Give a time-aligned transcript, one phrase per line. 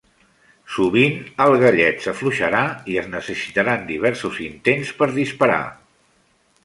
[0.75, 2.61] Sovint, el gallet s'afluixarà
[2.93, 5.61] i es necessitaran diversos intents per disparar.